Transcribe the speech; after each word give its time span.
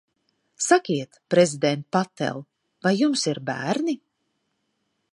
Sakiet, 0.67 1.19
prezident 1.33 1.85
Patel, 1.97 2.41
vai 2.87 2.97
jums 3.05 3.29
ir 3.35 3.45
bērni? 3.51 3.99